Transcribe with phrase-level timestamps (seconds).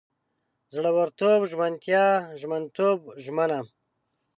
[0.73, 2.05] زړورتوب، ژمنتیا،
[2.39, 3.59] ژمنتوب، ژمنه